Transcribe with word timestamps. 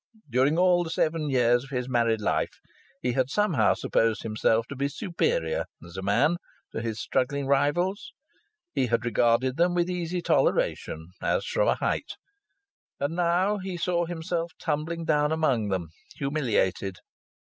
During 0.31 0.57
all 0.57 0.83
the 0.83 0.89
seven 0.89 1.29
years 1.29 1.63
of 1.63 1.69
his 1.69 1.87
married 1.87 2.21
life 2.21 2.59
he 3.03 3.11
had 3.11 3.29
somehow 3.29 3.75
supposed 3.75 4.23
himself 4.23 4.65
to 4.69 4.75
be 4.75 4.87
superior, 4.87 5.65
as 5.85 5.95
a 5.95 6.01
man, 6.01 6.37
to 6.71 6.81
his 6.81 6.99
struggling 6.99 7.45
rivals. 7.45 8.11
He 8.73 8.87
had 8.87 9.05
regarded 9.05 9.57
them 9.57 9.75
with 9.75 9.91
easy 9.91 10.23
toleration, 10.23 11.09
as 11.21 11.45
from 11.45 11.67
a 11.67 11.75
height. 11.75 12.13
And 12.99 13.15
now 13.15 13.59
he 13.59 13.77
saw 13.77 14.07
himself 14.07 14.53
tumbling 14.59 15.05
down 15.05 15.31
among 15.31 15.67
them, 15.69 15.89
humiliated. 16.15 16.97